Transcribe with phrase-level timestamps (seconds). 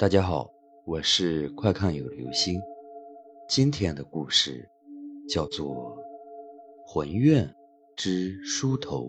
[0.00, 0.50] 大家好，
[0.86, 2.58] 我是快看有流星。
[3.46, 4.66] 今天的故事
[5.28, 5.94] 叫做
[6.86, 7.54] 《魂怨
[7.98, 9.08] 之梳头》。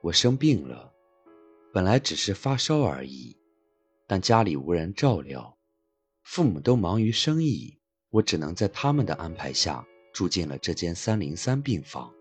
[0.00, 0.94] 我生病了，
[1.72, 3.36] 本来只是发烧而已，
[4.06, 5.58] 但家里无人照料，
[6.22, 7.80] 父母都忙于生意，
[8.10, 12.14] 我只能在他们的安排下住进了这间三零三病房。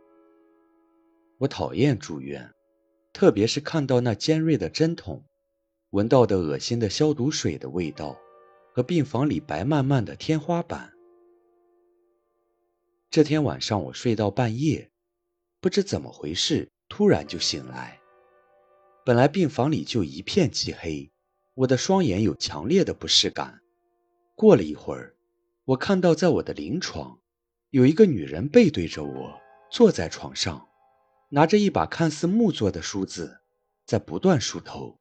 [1.37, 2.51] 我讨厌住院，
[3.13, 5.23] 特别是看到那尖锐的针筒，
[5.91, 8.19] 闻到的恶心的消毒水的味道，
[8.73, 10.91] 和病房里白漫漫的天花板。
[13.11, 14.89] 这天晚上我睡到半夜，
[15.61, 17.99] 不知怎么回事，突然就醒来。
[19.05, 21.11] 本来病房里就一片漆黑，
[21.53, 23.59] 我的双眼有强烈的不适感。
[24.35, 25.15] 过了一会儿，
[25.65, 27.19] 我看到在我的临床，
[27.69, 30.67] 有一个女人背对着我坐在床上。
[31.35, 33.39] 拿着一把看似木做的梳子，
[33.87, 34.99] 在不断梳头。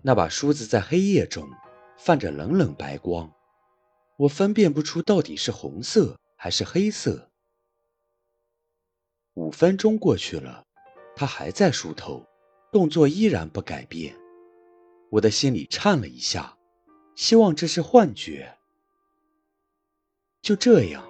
[0.00, 1.50] 那把梳子在黑夜中
[1.98, 3.28] 泛着冷冷白光，
[4.16, 7.32] 我分辨不出到底是红色还是黑色。
[9.32, 10.64] 五分钟过去了，
[11.16, 12.24] 他还在梳头，
[12.70, 14.16] 动作依然不改变。
[15.10, 16.56] 我的心里颤了一下，
[17.16, 18.56] 希望这是幻觉。
[20.40, 21.04] 就这样，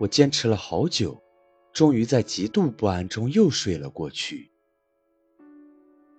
[0.00, 1.22] 我坚持了好久。
[1.76, 4.50] 终于在极度不安中又睡了过去。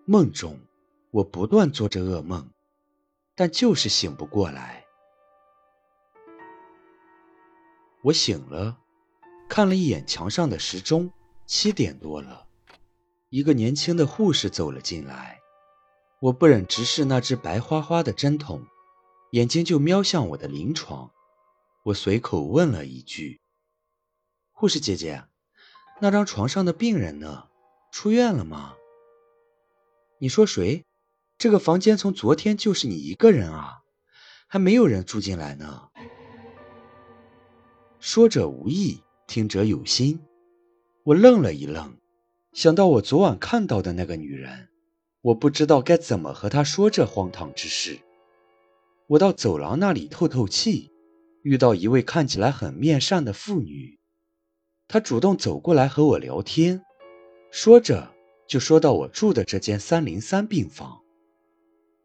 [0.06, 0.60] 梦中，
[1.10, 2.52] 我不断做着噩梦，
[3.34, 4.86] 但就是醒不过来。
[8.04, 8.78] 我醒了，
[9.50, 11.12] 看了一眼墙上的时钟，
[11.48, 12.46] 七点多了。
[13.30, 15.40] 一个年轻的护士走了进来，
[16.20, 18.64] 我不忍直视那只白花花的针筒，
[19.32, 21.10] 眼睛就瞄向我的临床。
[21.86, 23.42] 我随口问了一句
[24.54, 25.24] ：“护士姐姐。”
[26.00, 27.46] 那张床上的病人呢？
[27.92, 28.76] 出院了吗？
[30.20, 30.84] 你说谁？
[31.40, 33.80] 这个房间从昨天就是你一个人啊，
[34.48, 35.90] 还没有人住进来呢。
[38.00, 40.20] 说者无意，听者有心。
[41.04, 41.98] 我愣了一愣，
[42.54, 44.70] 想到我昨晚看到的那个女人，
[45.22, 47.98] 我不知道该怎么和她说这荒唐之事。
[49.08, 50.92] 我到走廊那里透透气，
[51.42, 53.97] 遇到一位看起来很面善的妇女。
[54.90, 56.82] 他主动走过来和我聊天，
[57.52, 58.14] 说着
[58.48, 61.02] 就说到我住的这间三零三病房。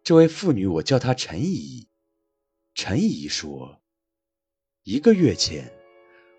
[0.02, 1.86] 这位妇女，我叫她陈姨。
[2.74, 3.80] 陈姨说，
[4.82, 5.72] 一个月前，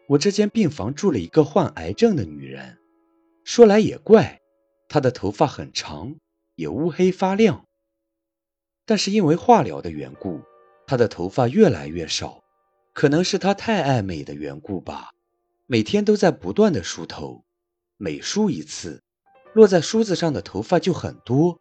[0.10, 2.78] 我这间病房住了一个患癌症的女人。
[3.46, 4.42] 说来也怪，
[4.90, 6.14] 她的头发很长，
[6.56, 7.64] 也乌黑发亮。
[8.86, 10.42] 但是因为化疗的缘故，
[10.86, 12.44] 她的头发越来越少，
[12.94, 15.13] 可能是她太爱美的缘故吧。
[15.74, 17.46] 每天都在不断的梳头，
[17.98, 19.02] 每梳一次，
[19.56, 21.60] 落在梳子上的头发就很多。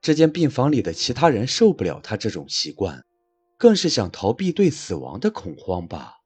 [0.00, 3.04] 这间病房里的其他人受不了他这种习惯，
[3.56, 6.16] 更是想逃避对死亡的恐慌吧。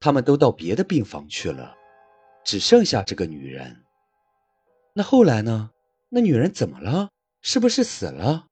[0.00, 1.76] 他们都到别的病房去了，
[2.44, 3.84] 只剩下这个女人。
[4.94, 5.70] 那后来呢？
[6.08, 7.10] 那女人怎么了？
[7.42, 8.48] 是不是死了？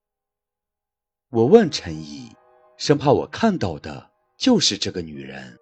[1.30, 2.30] 我问陈怡，
[2.76, 5.58] 生怕我看到的就是这个女人。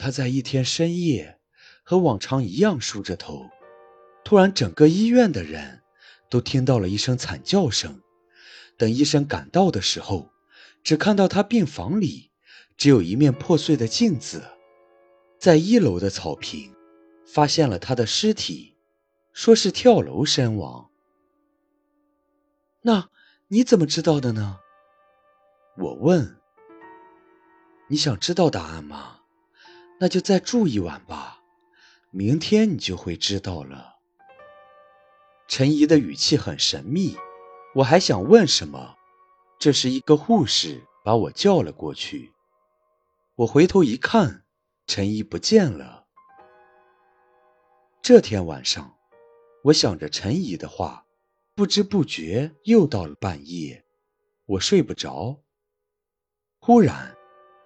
[0.00, 1.38] 他在一天深夜
[1.82, 3.50] 和往常一样梳着头，
[4.24, 5.82] 突然，整个医院的人
[6.30, 8.00] 都听到了一声惨叫声。
[8.78, 10.30] 等医生赶到的时候，
[10.82, 12.30] 只看到他病房里
[12.78, 14.42] 只有一面破碎的镜子，
[15.38, 16.74] 在一楼的草坪
[17.26, 18.78] 发现了他的尸体，
[19.34, 20.88] 说是跳楼身亡。
[22.80, 23.10] 那
[23.48, 24.60] 你怎么知道的呢？
[25.76, 26.38] 我问。
[27.88, 29.19] 你想知道答案吗？
[30.02, 31.42] 那就再住一晚吧，
[32.10, 33.96] 明天你就会知道了。
[35.46, 37.18] 陈怡的语气很神秘，
[37.74, 38.96] 我还想问什么，
[39.58, 42.32] 这时一个护士把我叫了过去。
[43.34, 44.42] 我回头一看，
[44.86, 46.06] 陈怡不见了。
[48.00, 48.96] 这天晚上，
[49.64, 51.04] 我想着陈怡的话，
[51.54, 53.84] 不知不觉又到了半夜，
[54.46, 55.42] 我睡不着。
[56.58, 57.14] 忽然，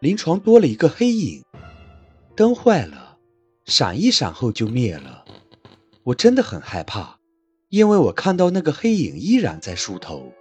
[0.00, 1.44] 临床多了一个黑影。
[2.36, 3.18] 灯坏了，
[3.64, 5.24] 闪一闪后就灭了。
[6.02, 7.20] 我真的很害怕，
[7.68, 10.32] 因为我看到那个黑影依然在梳头。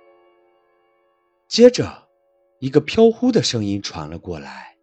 [1.48, 2.07] 接着，
[2.60, 4.75] 一个飘忽的声音传了过来：“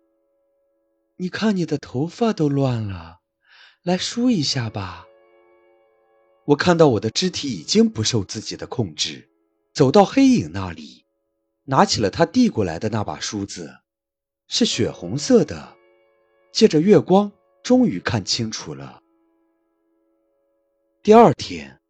[1.18, 3.18] 你看你的头发都乱了，
[3.82, 5.04] 来梳一下吧。”
[6.46, 9.28] 我看到我的肢体已经不受自己的控制，
[9.74, 11.04] 走到黑影那里，
[11.64, 13.78] 拿起了他递过来的那把梳子，
[14.46, 15.76] 是血红色的。
[16.52, 17.30] 借着月光，
[17.62, 19.02] 终于看清楚了。
[21.02, 21.80] 第二天，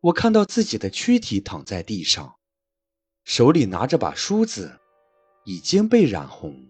[0.00, 2.36] 我看到自己的躯体躺在地上，
[3.24, 4.80] 手里拿着把梳子，
[5.44, 6.66] 已经被染红。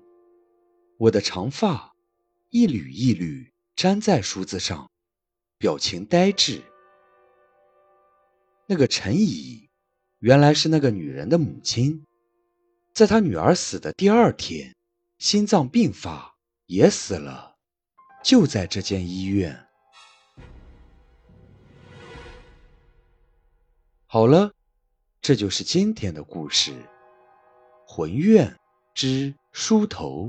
[0.99, 1.95] 我的长发
[2.51, 4.91] 一缕一缕粘在梳子上，
[5.57, 6.63] 表情呆滞。
[8.67, 9.69] 那个陈姨，
[10.19, 12.05] 原来是那个女人的母亲，
[12.93, 14.77] 在她女儿死的第二天，
[15.19, 16.30] 心脏病发
[16.71, 17.57] 也死了，
[18.23, 19.67] 就在这间医院。
[24.07, 24.53] 好了，
[25.21, 26.71] 这就是今天的故事，
[27.85, 28.57] 《魂怨
[28.95, 30.27] 之梳头》。